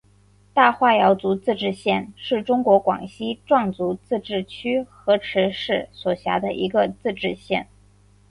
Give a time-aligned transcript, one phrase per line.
[0.51, 7.67] 大化瑶族自治县是中国广西壮族自治区河池市所辖的一个自治县。